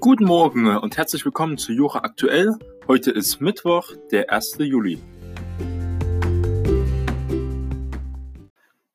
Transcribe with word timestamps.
Guten 0.00 0.24
Morgen 0.24 0.66
und 0.78 0.96
herzlich 0.96 1.26
willkommen 1.26 1.58
zu 1.58 1.74
Jura 1.74 1.98
Aktuell. 1.98 2.54
Heute 2.88 3.10
ist 3.10 3.42
Mittwoch, 3.42 3.92
der 4.10 4.32
1. 4.32 4.56
Juli. 4.60 4.98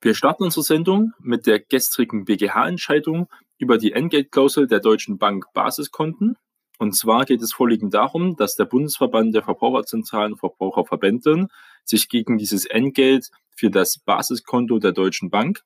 Wir 0.01 0.15
starten 0.15 0.45
unsere 0.45 0.63
Sendung 0.63 1.13
mit 1.19 1.45
der 1.45 1.59
gestrigen 1.59 2.25
BGH-Entscheidung 2.25 3.27
über 3.59 3.77
die 3.77 3.91
Entgeltklausel 3.91 4.65
der 4.65 4.79
Deutschen 4.79 5.19
Bank 5.19 5.45
Basiskonten. 5.53 6.37
Und 6.79 6.97
zwar 6.97 7.25
geht 7.25 7.43
es 7.43 7.53
vorliegend 7.53 7.93
darum, 7.93 8.35
dass 8.35 8.55
der 8.55 8.65
Bundesverband 8.65 9.35
der 9.35 9.43
Verbraucherzentralen 9.43 10.33
und 10.33 10.39
Verbraucherverbände 10.39 11.49
sich 11.83 12.09
gegen 12.09 12.39
dieses 12.39 12.65
Entgelt 12.65 13.29
für 13.51 13.69
das 13.69 13.99
Basiskonto 13.99 14.79
der 14.79 14.91
Deutschen 14.91 15.29
Bank 15.29 15.61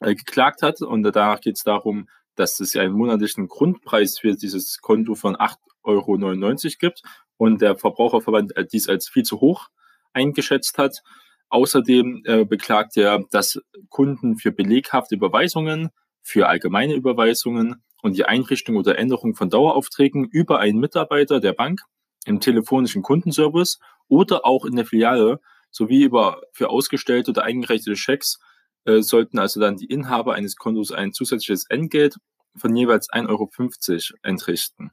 äh, 0.00 0.16
geklagt 0.16 0.62
hat. 0.62 0.82
Und 0.82 1.04
danach 1.04 1.40
geht 1.40 1.58
es 1.58 1.62
darum, 1.62 2.08
dass 2.36 2.60
es 2.60 2.76
einen 2.76 2.94
monatlichen 2.94 3.48
Grundpreis 3.48 4.18
für 4.18 4.34
dieses 4.34 4.78
Konto 4.80 5.14
von 5.14 5.36
8,99 5.36 5.56
Euro 5.84 6.78
gibt 6.78 7.02
und 7.36 7.60
der 7.60 7.76
Verbraucherverband 7.76 8.56
äh, 8.56 8.66
dies 8.66 8.88
als 8.88 9.08
viel 9.08 9.24
zu 9.24 9.40
hoch 9.40 9.68
eingeschätzt 10.12 10.78
hat. 10.78 11.02
Außerdem 11.48 12.22
äh, 12.24 12.44
beklagt 12.44 12.96
er, 12.96 13.24
dass 13.30 13.60
Kunden 13.88 14.36
für 14.36 14.52
beleghafte 14.52 15.14
Überweisungen, 15.14 15.90
für 16.22 16.48
allgemeine 16.48 16.94
Überweisungen 16.94 17.82
und 18.02 18.16
die 18.16 18.24
Einrichtung 18.24 18.76
oder 18.76 18.98
Änderung 18.98 19.34
von 19.34 19.50
Daueraufträgen 19.50 20.24
über 20.24 20.60
einen 20.60 20.78
Mitarbeiter 20.78 21.40
der 21.40 21.52
Bank 21.52 21.80
im 22.24 22.40
telefonischen 22.40 23.02
Kundenservice 23.02 23.80
oder 24.08 24.46
auch 24.46 24.64
in 24.64 24.76
der 24.76 24.86
Filiale 24.86 25.40
sowie 25.70 26.04
über 26.04 26.42
für 26.52 26.70
ausgestellte 26.70 27.30
oder 27.30 27.44
eingereichte 27.44 27.96
Schecks 27.96 28.38
äh, 28.84 29.02
sollten 29.02 29.38
also 29.38 29.60
dann 29.60 29.76
die 29.76 29.86
Inhaber 29.86 30.34
eines 30.34 30.56
Kontos 30.56 30.92
ein 30.92 31.12
zusätzliches 31.12 31.66
Entgelt 31.68 32.16
von 32.56 32.74
jeweils 32.76 33.10
1,50 33.10 33.28
Euro 33.28 34.18
entrichten. 34.22 34.90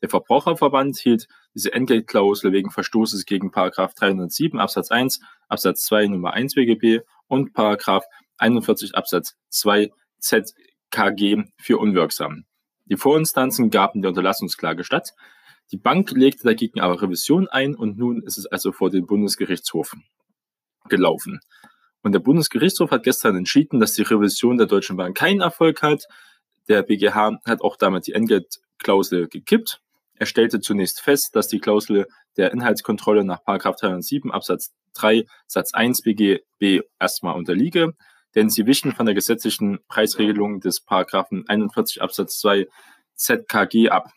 Der 0.00 0.08
Verbraucherverband 0.08 0.96
hielt 0.98 1.28
diese 1.54 1.72
Entgeltklausel 1.72 2.52
wegen 2.52 2.70
Verstoßes 2.70 3.24
gegen 3.24 3.50
Paragraph 3.50 3.94
307 3.94 4.58
Absatz 4.58 4.90
1 4.90 5.20
Absatz 5.48 5.84
2 5.84 6.08
Nummer 6.08 6.32
1 6.32 6.54
BGB 6.54 7.04
und 7.28 7.52
Paragraph 7.52 8.04
41 8.38 8.94
Absatz 8.94 9.36
2 9.50 9.90
ZKG 10.18 11.44
für 11.58 11.78
unwirksam. 11.78 12.44
Die 12.86 12.96
Vorinstanzen 12.96 13.70
gaben 13.70 14.02
der 14.02 14.10
Unterlassungsklage 14.10 14.84
statt. 14.84 15.12
Die 15.70 15.76
Bank 15.76 16.10
legte 16.10 16.44
dagegen 16.44 16.80
aber 16.80 17.00
Revision 17.00 17.48
ein 17.48 17.74
und 17.74 17.96
nun 17.96 18.22
ist 18.22 18.38
es 18.38 18.46
also 18.46 18.72
vor 18.72 18.90
den 18.90 19.06
Bundesgerichtshof 19.06 19.94
gelaufen. 20.88 21.40
Und 22.02 22.12
der 22.12 22.20
Bundesgerichtshof 22.20 22.90
hat 22.90 23.04
gestern 23.04 23.36
entschieden, 23.36 23.80
dass 23.80 23.94
die 23.94 24.02
Revision 24.02 24.58
der 24.58 24.66
Deutschen 24.66 24.96
Bank 24.96 25.16
keinen 25.16 25.40
Erfolg 25.40 25.82
hat. 25.82 26.04
Der 26.68 26.82
BGH 26.82 27.38
hat 27.44 27.60
auch 27.60 27.76
damit 27.76 28.06
die 28.06 28.12
Entgeltklausel 28.12 29.28
gekippt. 29.28 29.80
Er 30.14 30.26
stellte 30.26 30.60
zunächst 30.60 31.00
fest, 31.00 31.34
dass 31.34 31.48
die 31.48 31.58
Klausel 31.58 32.06
der 32.36 32.52
Inhaltskontrolle 32.52 33.24
nach 33.24 33.40
307 33.44 34.30
Absatz 34.30 34.72
3 34.94 35.24
Satz 35.46 35.74
1 35.74 36.02
BGB 36.02 36.82
erstmal 37.00 37.34
unterliege, 37.34 37.94
denn 38.34 38.50
sie 38.50 38.66
wichen 38.66 38.92
von 38.92 39.06
der 39.06 39.14
gesetzlichen 39.14 39.78
Preisregelung 39.88 40.60
des 40.60 40.80
Paragraphen 40.80 41.44
41 41.48 42.02
Absatz 42.02 42.38
2 42.40 42.66
ZKG 43.14 43.88
ab. 43.90 44.10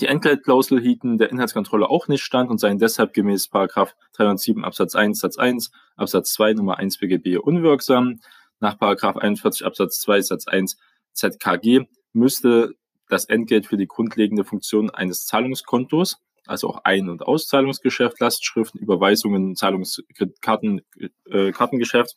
Die 0.00 0.06
Entgeltklausel 0.06 0.80
hielten 0.80 1.16
der 1.16 1.30
Inhaltskontrolle 1.30 1.88
auch 1.88 2.08
nicht 2.08 2.22
stand 2.22 2.50
und 2.50 2.58
seien 2.58 2.78
deshalb 2.78 3.14
gemäß 3.14 3.48
307 3.48 4.64
Absatz 4.64 4.94
1 4.94 5.18
Satz 5.18 5.38
1 5.38 5.70
Absatz 5.96 6.32
2 6.34 6.54
Nummer 6.54 6.78
1 6.78 6.98
BGB 6.98 7.38
unwirksam. 7.38 8.20
Nach 8.60 8.78
41 8.80 9.64
Absatz 9.64 10.00
2 10.00 10.20
Satz 10.20 10.46
1 10.46 10.76
ZKG 11.14 11.86
müsste 12.12 12.74
das 13.08 13.24
Entgelt 13.24 13.66
für 13.66 13.76
die 13.76 13.86
grundlegende 13.86 14.44
Funktion 14.44 14.90
eines 14.90 15.24
Zahlungskontos, 15.24 16.18
also 16.46 16.68
auch 16.68 16.84
Ein- 16.84 17.08
und 17.08 17.22
Auszahlungsgeschäft, 17.22 18.20
Lastschriften, 18.20 18.80
Überweisungen, 18.80 19.56
Zahlungskarten, 19.56 20.82
äh, 21.30 21.52
Kartengeschäft, 21.52 22.16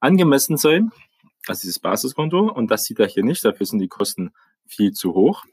angemessen 0.00 0.56
sein, 0.56 0.90
also 1.46 1.62
dieses 1.62 1.78
Basiskonto. 1.78 2.50
Und 2.50 2.70
das 2.70 2.84
sieht 2.84 2.98
er 2.98 3.06
hier 3.06 3.24
nicht, 3.24 3.44
dafür 3.44 3.66
sind 3.66 3.78
die 3.78 3.88
Kosten 3.88 4.32
viel 4.66 4.92
zu 4.92 5.14
hoch. 5.14 5.44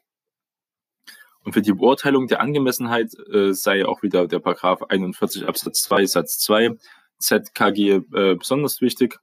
Und 1.45 1.53
für 1.53 1.61
die 1.61 1.71
Beurteilung 1.73 2.27
der 2.27 2.41
Angemessenheit 2.41 3.13
äh, 3.31 3.53
sei 3.53 3.85
auch 3.85 4.01
wieder 4.01 4.27
der 4.27 4.39
Paragraph 4.39 4.81
41 4.89 5.47
Absatz 5.47 5.83
2 5.83 6.07
Satz 6.07 6.39
2 6.39 6.71
ZKG 7.19 8.01
äh, 8.13 8.35
besonders 8.35 8.81
wichtig. 8.81 9.19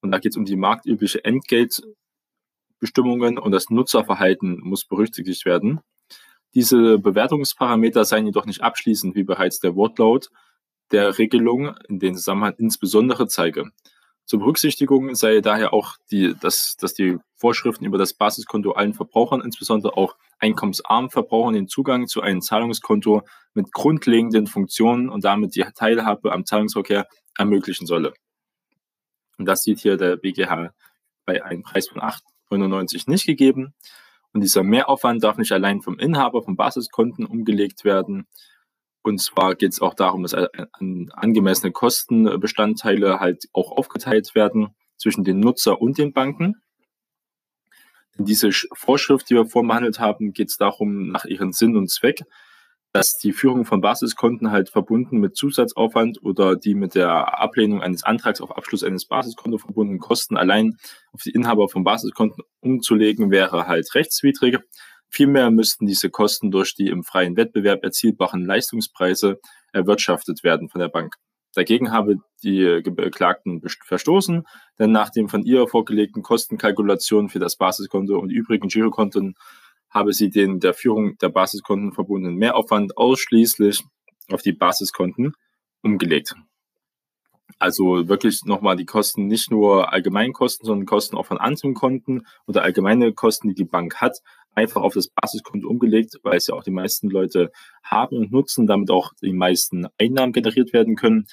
Und 0.00 0.12
da 0.12 0.18
geht 0.18 0.32
es 0.32 0.38
um 0.38 0.46
die 0.46 0.56
marktübliche 0.56 1.22
Entgeltbestimmungen 1.24 3.38
und 3.38 3.52
das 3.52 3.68
Nutzerverhalten 3.68 4.60
muss 4.60 4.86
berücksichtigt 4.86 5.44
werden. 5.44 5.80
Diese 6.54 6.98
Bewertungsparameter 6.98 8.06
seien 8.06 8.26
jedoch 8.26 8.46
nicht 8.46 8.62
abschließend, 8.62 9.14
wie 9.14 9.24
bereits 9.24 9.60
der 9.60 9.76
Wortlaut 9.76 10.30
der 10.90 11.18
Regelung 11.18 11.76
in 11.88 11.98
den 11.98 12.16
Zusammenhang 12.16 12.54
insbesondere 12.56 13.28
zeige. 13.28 13.70
Zur 14.24 14.38
Berücksichtigung 14.38 15.14
sei 15.14 15.40
daher 15.40 15.72
auch, 15.72 15.96
die, 16.10 16.34
dass, 16.40 16.76
dass 16.76 16.94
die 16.94 17.18
Vorschriften 17.36 17.84
über 17.84 17.98
das 17.98 18.14
Basiskonto 18.14 18.72
allen 18.72 18.94
Verbrauchern, 18.94 19.40
insbesondere 19.40 19.96
auch 19.96 20.16
einkommensarmen 20.38 21.10
Verbrauchern, 21.10 21.54
den 21.54 21.68
Zugang 21.68 22.06
zu 22.06 22.20
einem 22.20 22.40
Zahlungskonto 22.40 23.22
mit 23.54 23.72
grundlegenden 23.72 24.46
Funktionen 24.46 25.08
und 25.08 25.24
damit 25.24 25.56
die 25.56 25.64
Teilhabe 25.74 26.32
am 26.32 26.46
Zahlungsverkehr 26.46 27.06
ermöglichen 27.36 27.86
solle. 27.86 28.14
Und 29.38 29.46
das 29.46 29.62
sieht 29.62 29.80
hier 29.80 29.96
der 29.96 30.16
BGH 30.16 30.72
bei 31.24 31.44
einem 31.44 31.62
Preis 31.62 31.88
von 31.88 32.00
8,99 32.00 33.10
nicht 33.10 33.26
gegeben. 33.26 33.74
Und 34.32 34.40
dieser 34.40 34.62
Mehraufwand 34.62 35.22
darf 35.22 35.36
nicht 35.36 35.52
allein 35.52 35.82
vom 35.82 35.98
Inhaber 35.98 36.42
von 36.42 36.56
Basiskonten 36.56 37.26
umgelegt 37.26 37.84
werden, 37.84 38.26
und 39.02 39.18
zwar 39.20 39.54
geht 39.54 39.72
es 39.72 39.80
auch 39.80 39.94
darum, 39.94 40.22
dass 40.22 40.34
angemessene 40.34 41.72
Kostenbestandteile 41.72 43.20
halt 43.20 43.44
auch 43.52 43.72
aufgeteilt 43.72 44.34
werden 44.34 44.74
zwischen 44.96 45.24
den 45.24 45.40
Nutzer 45.40 45.80
und 45.80 45.98
den 45.98 46.12
Banken. 46.12 46.62
Diese 48.18 48.50
Vorschrift, 48.74 49.28
die 49.30 49.34
wir 49.34 49.46
vorbehandelt 49.46 49.98
haben, 49.98 50.32
geht 50.32 50.50
es 50.50 50.56
darum, 50.56 51.08
nach 51.08 51.24
ihrem 51.24 51.52
Sinn 51.52 51.76
und 51.76 51.90
Zweck, 51.90 52.22
dass 52.92 53.16
die 53.16 53.32
Führung 53.32 53.64
von 53.64 53.80
Basiskonten 53.80 54.50
halt 54.50 54.68
verbunden 54.68 55.18
mit 55.18 55.34
Zusatzaufwand 55.34 56.22
oder 56.22 56.56
die 56.56 56.74
mit 56.74 56.94
der 56.94 57.40
Ablehnung 57.40 57.80
eines 57.80 58.04
Antrags 58.04 58.42
auf 58.42 58.54
Abschluss 58.54 58.84
eines 58.84 59.06
Basiskonto 59.06 59.56
verbundenen 59.56 59.98
Kosten 59.98 60.36
allein 60.36 60.76
auf 61.12 61.22
die 61.22 61.30
Inhaber 61.30 61.70
von 61.70 61.84
Basiskonten 61.84 62.44
umzulegen, 62.60 63.30
wäre 63.30 63.66
halt 63.66 63.94
rechtswidrig. 63.94 64.58
Vielmehr 65.14 65.50
müssten 65.50 65.86
diese 65.86 66.08
Kosten 66.08 66.50
durch 66.50 66.74
die 66.74 66.88
im 66.88 67.04
freien 67.04 67.36
Wettbewerb 67.36 67.84
erzielbaren 67.84 68.46
Leistungspreise 68.46 69.40
erwirtschaftet 69.70 70.42
werden 70.42 70.70
von 70.70 70.80
der 70.80 70.88
Bank. 70.88 71.16
Dagegen 71.54 71.92
habe 71.92 72.16
die 72.42 72.80
Beklagten 72.82 73.60
verstoßen, 73.84 74.46
denn 74.78 74.90
nach 74.90 75.10
dem 75.10 75.28
von 75.28 75.42
ihr 75.42 75.68
vorgelegten 75.68 76.22
Kostenkalkulationen 76.22 77.28
für 77.28 77.40
das 77.40 77.56
Basiskonto 77.56 78.18
und 78.18 78.30
übrigen 78.30 78.68
Girokonten 78.68 79.34
habe 79.90 80.14
sie 80.14 80.30
den 80.30 80.60
der 80.60 80.72
Führung 80.72 81.18
der 81.18 81.28
Basiskonten 81.28 81.92
verbundenen 81.92 82.38
Mehraufwand 82.38 82.96
ausschließlich 82.96 83.84
auf 84.30 84.40
die 84.40 84.52
Basiskonten 84.52 85.34
umgelegt. 85.82 86.34
Also 87.58 88.08
wirklich 88.08 88.44
nochmal 88.44 88.76
die 88.76 88.86
Kosten, 88.86 89.26
nicht 89.26 89.50
nur 89.50 89.92
Allgemeinkosten, 89.92 90.66
sondern 90.66 90.86
Kosten 90.86 91.16
auch 91.16 91.26
von 91.26 91.38
anderen 91.38 91.74
Konten 91.74 92.26
oder 92.46 92.62
allgemeine 92.62 93.12
Kosten, 93.12 93.48
die 93.48 93.54
die 93.54 93.64
Bank 93.64 93.96
hat, 93.96 94.20
einfach 94.54 94.82
auf 94.82 94.94
das 94.94 95.08
Basiskonto 95.08 95.68
umgelegt, 95.68 96.18
weil 96.22 96.36
es 96.36 96.46
ja 96.46 96.54
auch 96.54 96.64
die 96.64 96.70
meisten 96.70 97.08
Leute 97.08 97.50
haben 97.82 98.16
und 98.16 98.32
nutzen, 98.32 98.66
damit 98.66 98.90
auch 98.90 99.12
die 99.22 99.32
meisten 99.32 99.86
Einnahmen 99.98 100.32
generiert 100.32 100.72
werden 100.72 100.96
können. 100.96 101.26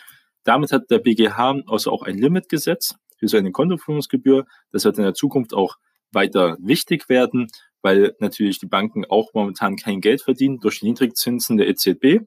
Damit 0.43 0.71
hat 0.71 0.89
der 0.89 0.99
BGH 0.99 1.61
also 1.67 1.91
auch 1.91 2.03
ein 2.03 2.17
Limit 2.17 2.49
gesetzt 2.49 2.97
für 3.17 3.27
seine 3.27 3.51
Kontoführungsgebühr. 3.51 4.45
Das 4.71 4.85
wird 4.85 4.97
in 4.97 5.03
der 5.03 5.13
Zukunft 5.13 5.53
auch 5.53 5.75
weiter 6.11 6.57
wichtig 6.61 7.09
werden, 7.09 7.47
weil 7.81 8.15
natürlich 8.19 8.59
die 8.59 8.65
Banken 8.65 9.05
auch 9.05 9.33
momentan 9.33 9.75
kein 9.75 10.01
Geld 10.01 10.21
verdienen 10.21 10.59
durch 10.59 10.79
die 10.79 10.87
Niedrigzinsen 10.87 11.57
der 11.57 11.67
EZB 11.67 12.21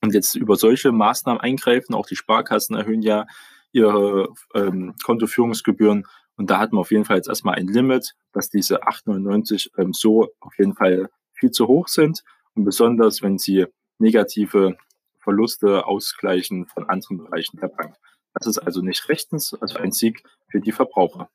und 0.00 0.14
jetzt 0.14 0.34
über 0.34 0.56
solche 0.56 0.92
Maßnahmen 0.92 1.40
eingreifen. 1.40 1.94
Auch 1.94 2.06
die 2.06 2.16
Sparkassen 2.16 2.76
erhöhen 2.76 3.02
ja 3.02 3.26
ihre 3.72 4.32
ähm, 4.54 4.94
Kontoführungsgebühren 5.04 6.06
und 6.38 6.50
da 6.50 6.58
hat 6.58 6.72
man 6.72 6.80
auf 6.80 6.92
jeden 6.92 7.04
Fall 7.04 7.16
jetzt 7.16 7.28
erstmal 7.28 7.56
ein 7.56 7.66
Limit, 7.66 8.14
dass 8.32 8.48
diese 8.48 8.84
8,99 8.84 9.70
ähm, 9.76 9.92
so 9.92 10.28
auf 10.38 10.56
jeden 10.56 10.74
Fall 10.74 11.10
viel 11.32 11.50
zu 11.50 11.66
hoch 11.66 11.88
sind. 11.88 12.22
Und 12.54 12.64
besonders, 12.64 13.22
wenn 13.22 13.38
sie 13.38 13.66
negative 13.98 14.76
Verluste 15.18 15.84
ausgleichen 15.84 16.66
von 16.66 16.88
anderen 16.88 17.18
Bereichen 17.18 17.58
der 17.58 17.68
Bank. 17.68 17.96
Das 18.34 18.46
ist 18.46 18.58
also 18.58 18.82
nicht 18.82 19.08
rechtens, 19.08 19.52
also 19.60 19.78
ein 19.78 19.90
Sieg 19.90 20.22
für 20.48 20.60
die 20.60 20.70
Verbraucher. 20.70 21.28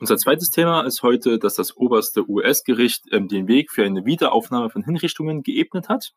Unser 0.00 0.16
zweites 0.18 0.50
Thema 0.50 0.82
ist 0.82 1.04
heute, 1.04 1.38
dass 1.38 1.54
das 1.54 1.76
oberste 1.76 2.28
US-Gericht 2.28 3.04
ähm, 3.12 3.28
den 3.28 3.46
Weg 3.46 3.70
für 3.70 3.84
eine 3.84 4.04
Wiederaufnahme 4.04 4.70
von 4.70 4.82
Hinrichtungen 4.82 5.44
geebnet 5.44 5.88
hat. 5.88 6.12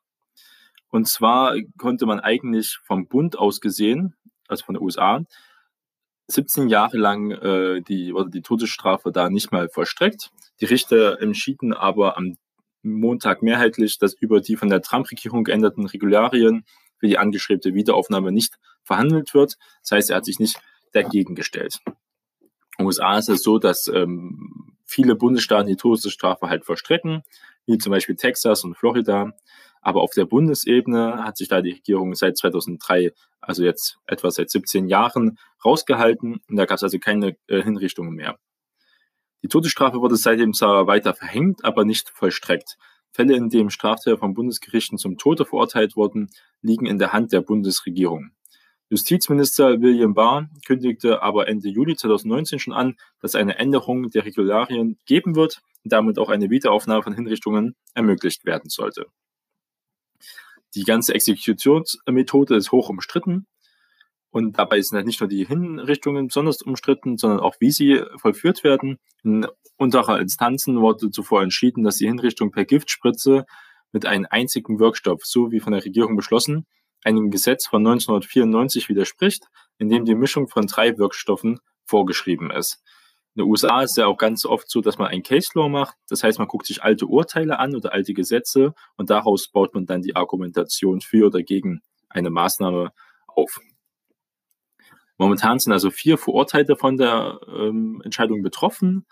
Und 0.90 1.08
zwar 1.08 1.56
konnte 1.78 2.08
man 2.08 2.20
eigentlich 2.20 2.80
vom 2.84 3.08
Bund 3.08 3.38
aus 3.38 3.62
gesehen, 3.62 4.16
also 4.48 4.66
von 4.66 4.74
den 4.74 4.82
USA, 4.82 5.22
17 6.28 6.68
Jahre 6.70 6.98
lang 6.98 7.32
äh, 7.32 7.82
die, 7.82 8.14
wurde 8.14 8.30
die 8.30 8.42
Todesstrafe 8.42 9.12
da 9.12 9.30
nicht 9.30 9.52
mal 9.52 9.70
vollstreckt. 9.70 10.32
Die 10.60 10.66
Richter 10.66 11.22
entschieden 11.22 11.74
aber 11.74 12.18
am 12.18 12.38
Montag 12.84 13.42
mehrheitlich, 13.42 13.98
dass 13.98 14.14
über 14.14 14.42
die 14.42 14.56
von 14.56 14.70
der 14.70 14.82
Trump-Regierung 14.82 15.44
geänderten 15.44 15.86
Regularien 15.86 16.66
für 16.98 17.08
die 17.08 17.18
angestrebte 17.18 17.74
Wiederaufnahme 17.74 18.32
nicht 18.32 18.58
verhandelt 18.84 19.34
wird. 19.34 19.58
Das 19.82 19.92
heißt, 19.92 20.10
er 20.10 20.18
hat 20.18 20.26
sich 20.26 20.40
nicht 20.40 20.60
dagegen 20.94 21.36
gestellt. 21.36 21.80
In 22.78 22.84
den 22.84 22.86
USA 22.88 23.18
ist 23.18 23.30
es 23.30 23.44
so, 23.44 23.58
dass 23.58 23.88
ähm, 23.88 24.78
viele 24.86 25.16
Bundesstaaten 25.16 25.68
die 25.68 25.76
Todesstrafe 25.76 26.50
halt 26.50 26.66
vollstrecken, 26.66 27.24
wie 27.66 27.78
zum 27.78 27.92
Beispiel 27.92 28.16
Texas 28.16 28.64
und 28.64 28.76
Florida. 28.76 29.34
Aber 29.88 30.02
auf 30.02 30.12
der 30.12 30.26
Bundesebene 30.26 31.24
hat 31.24 31.38
sich 31.38 31.48
da 31.48 31.62
die 31.62 31.72
Regierung 31.72 32.14
seit 32.14 32.36
2003, 32.36 33.14
also 33.40 33.64
jetzt 33.64 34.00
etwa 34.06 34.30
seit 34.32 34.50
17 34.50 34.90
Jahren, 34.90 35.40
rausgehalten. 35.64 36.42
Und 36.50 36.58
da 36.58 36.66
gab 36.66 36.76
es 36.76 36.84
also 36.84 37.00
keine 37.00 37.38
äh, 37.48 37.64
Hinrichtungen 37.64 38.14
mehr. 38.14 38.38
Die 39.44 39.48
Todesstrafe 39.48 40.02
wurde 40.02 40.18
seitdem 40.18 40.52
zwar 40.52 40.88
weiter 40.88 41.14
verhängt, 41.14 41.64
aber 41.64 41.86
nicht 41.86 42.10
vollstreckt. 42.10 42.76
Fälle, 43.14 43.38
in 43.38 43.48
denen 43.48 43.70
Straftäter 43.70 44.18
von 44.18 44.34
Bundesgerichten 44.34 44.98
zum 44.98 45.18
Tode 45.18 45.46
verurteilt 45.46 45.96
wurden, 45.96 46.32
liegen 46.62 46.86
in 46.86 47.00
der 47.00 47.14
Hand 47.14 47.32
der 47.32 47.40
Bundesregierung. 47.40 48.32
Justizminister 48.90 49.80
William 49.80 50.14
Barr 50.14 50.50
kündigte 50.66 51.22
aber 51.22 51.48
Ende 51.48 51.70
Juli 51.70 51.96
2019 51.96 52.60
schon 52.60 52.74
an, 52.74 52.98
dass 53.22 53.36
eine 53.36 53.58
Änderung 53.58 54.10
der 54.10 54.26
Regularien 54.26 54.98
geben 55.06 55.38
wird 55.38 55.62
und 55.86 55.94
damit 55.94 56.20
auch 56.20 56.28
eine 56.28 56.50
Wiederaufnahme 56.50 57.04
von 57.04 57.14
Hinrichtungen 57.14 57.78
ermöglicht 57.94 58.44
werden 58.44 58.70
sollte. 58.70 59.06
Die 60.76 60.84
ganze 60.84 61.14
Exekutionsmethode 61.14 62.56
ist 62.56 62.72
hoch 62.72 62.90
umstritten. 62.90 63.48
Und 64.30 64.60
dabei 64.60 64.82
sind 64.82 64.98
halt 64.98 65.08
nicht 65.08 65.22
nur 65.22 65.30
die 65.30 65.46
Hinrichtungen 65.46 66.28
besonders 66.28 66.62
umstritten, 66.62 67.18
sondern 67.18 67.40
auch 67.40 67.56
wie 67.60 67.72
sie 67.72 68.04
vollführt 68.18 68.64
werden. 68.64 69.00
In 69.24 69.48
unterer 69.78 70.20
Instanzen 70.20 70.82
wurde 70.82 71.10
zuvor 71.10 71.42
entschieden, 71.42 71.84
dass 71.84 71.98
die 71.98 72.08
Hinrichtung 72.08 72.52
per 72.52 72.66
Giftspritze 72.66 73.46
mit 73.92 74.06
einem 74.06 74.28
einzigen 74.30 74.80
Wirkstoff, 74.80 75.22
so 75.24 75.52
wie 75.52 75.60
von 75.60 75.74
der 75.74 75.86
Regierung 75.86 76.16
beschlossen, 76.16 76.68
einem 77.04 77.32
Gesetz 77.32 77.68
von 77.68 77.86
1994 77.86 78.90
widerspricht, 78.90 79.46
in 79.78 79.90
dem 79.90 80.06
die 80.06 80.16
Mischung 80.16 80.48
von 80.48 80.68
drei 80.68 80.98
Wirkstoffen 80.98 81.60
vorgeschrieben 81.86 82.52
ist. 82.52 82.84
In 83.38 83.44
den 83.44 83.52
USA 83.52 83.84
ist 83.84 83.92
es 83.92 83.98
ja 83.98 84.08
auch 84.08 84.18
ganz 84.18 84.46
oft 84.46 84.68
so, 84.68 84.82
dass 84.82 84.98
man 84.98 85.10
ein 85.10 85.22
Case 85.22 85.52
Law 85.54 85.70
macht. 85.70 85.96
Das 86.10 86.24
heißt, 86.24 86.40
man 86.40 86.48
guckt 86.48 86.66
sich 86.66 86.82
alte 86.82 87.06
Urteile 87.06 87.60
an 87.60 87.76
oder 87.76 87.94
alte 87.94 88.16
Gesetze 88.16 88.74
und 88.96 89.12
daraus 89.12 89.50
baut 89.50 89.76
man 89.76 89.86
dann 89.86 90.02
die 90.02 90.16
Argumentation 90.16 91.02
für 91.02 91.28
oder 91.28 91.44
gegen 91.44 91.82
eine 92.10 92.32
Maßnahme 92.32 92.92
auf. 93.28 93.60
Momentan 95.20 95.60
sind 95.60 95.72
also 95.72 95.92
vier 95.92 96.18
Verurteilte 96.18 96.78
von 96.78 96.98
der 96.98 97.40
ähm, 97.48 98.02
Entscheidung 98.04 98.42
betroffen. 98.42 99.06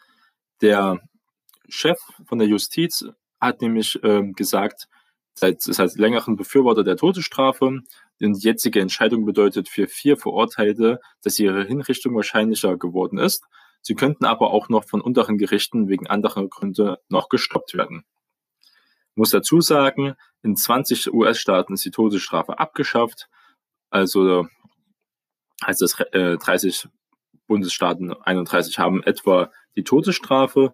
Der 0.59 1.01
Chef 1.69 1.99
von 2.25 2.39
der 2.39 2.47
Justiz 2.47 3.05
hat 3.39 3.61
nämlich 3.61 3.99
ähm, 4.01 4.33
gesagt, 4.33 4.87
seit, 5.35 5.67
ist 5.67 5.79
als 5.79 5.97
längeren 5.97 6.35
Befürworter 6.35 6.83
der 6.83 6.97
Todesstrafe. 6.97 7.81
Die 8.19 8.33
jetzige 8.39 8.79
Entscheidung 8.81 9.23
bedeutet 9.23 9.69
für 9.69 9.85
vier 9.85 10.17
Verurteilte, 10.17 10.99
dass 11.21 11.37
ihre 11.37 11.63
Hinrichtung 11.63 12.15
wahrscheinlicher 12.15 12.75
geworden 12.75 13.19
ist. 13.19 13.43
Sie 13.87 13.93
könnten 13.93 14.25
aber 14.25 14.49
auch 14.49 14.67
noch 14.67 14.83
von 14.83 14.99
unteren 14.99 15.37
Gerichten 15.37 15.87
wegen 15.89 16.07
anderer 16.07 16.47
Gründe 16.47 16.97
noch 17.07 17.29
gestoppt 17.29 17.75
werden. 17.75 18.03
Ich 18.63 19.15
muss 19.15 19.29
dazu 19.29 19.61
sagen, 19.61 20.15
in 20.41 20.55
20 20.55 21.13
US-Staaten 21.13 21.75
ist 21.75 21.85
die 21.85 21.91
Todesstrafe 21.91 22.57
abgeschafft. 22.57 23.29
Also 23.91 24.47
heißt 25.63 25.83
das, 25.83 25.99
äh, 26.13 26.37
30 26.37 26.89
Bundesstaaten, 27.45 28.11
31 28.11 28.79
haben 28.79 29.03
etwa 29.03 29.51
die 29.75 29.83
Todesstrafe. 29.83 30.73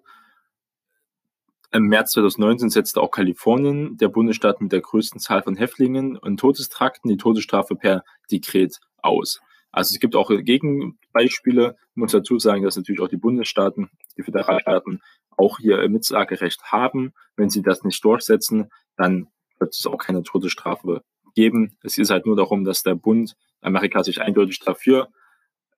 Im 1.73 1.87
März 1.87 2.11
2019 2.11 2.69
setzte 2.69 3.01
auch 3.01 3.11
Kalifornien, 3.11 3.97
der 3.97 4.07
Bundesstaat 4.07 4.61
mit 4.61 4.71
der 4.71 4.79
größten 4.79 5.19
Zahl 5.19 5.43
von 5.43 5.57
Häftlingen 5.57 6.15
und 6.15 6.39
Todestrakten, 6.39 7.09
die 7.09 7.17
Todesstrafe 7.17 7.75
per 7.75 8.05
Dekret 8.31 8.79
aus. 9.01 9.41
Also 9.71 9.93
es 9.93 9.99
gibt 9.99 10.15
auch 10.15 10.29
Gegenbeispiele. 10.29 11.75
Ich 11.91 11.95
muss 11.95 12.11
dazu 12.11 12.39
sagen, 12.39 12.63
dass 12.63 12.75
natürlich 12.75 13.01
auch 13.01 13.07
die 13.07 13.17
Bundesstaaten, 13.17 13.89
die 14.17 14.23
Föderalstaaten 14.23 15.01
auch 15.37 15.59
hier 15.59 15.87
Mitsagerecht 15.89 16.63
haben. 16.63 17.13
Wenn 17.35 17.49
sie 17.49 17.61
das 17.61 17.83
nicht 17.83 18.03
durchsetzen, 18.03 18.69
dann 18.97 19.27
wird 19.59 19.73
es 19.73 19.85
auch 19.85 19.97
keine 19.97 20.23
Todesstrafe 20.23 21.03
geben. 21.35 21.77
Es 21.83 21.97
ist 21.97 22.09
halt 22.09 22.25
nur 22.25 22.35
darum, 22.35 22.65
dass 22.65 22.83
der 22.83 22.95
Bund 22.95 23.35
Amerika 23.61 24.03
sich 24.03 24.21
eindeutig 24.21 24.59
dafür 24.59 25.09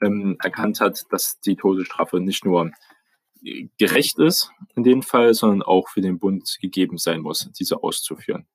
ähm, 0.02 0.38
erkannt 0.42 0.80
hat, 0.80 1.04
dass 1.10 1.40
die 1.40 1.56
Todesstrafe 1.56 2.20
nicht 2.20 2.46
nur 2.46 2.72
gerecht 3.78 4.20
ist 4.20 4.52
in 4.76 4.84
dem 4.84 5.02
Fall, 5.02 5.34
sondern 5.34 5.62
auch 5.62 5.90
für 5.90 6.02
den 6.02 6.18
Bund 6.18 6.58
gegeben 6.62 6.98
sein 6.98 7.22
muss, 7.22 7.52
diese 7.60 7.84
auszuführen. 7.84 8.48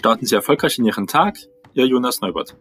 Starten 0.00 0.24
Sie 0.24 0.34
erfolgreich 0.34 0.78
in 0.78 0.86
Ihren 0.86 1.06
Tag, 1.06 1.36
Ihr 1.74 1.84
Jonas 1.84 2.22
Neubert. 2.22 2.56